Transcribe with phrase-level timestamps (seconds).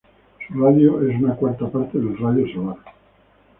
[0.47, 2.77] Su radio es una cuarta parte del radio solar.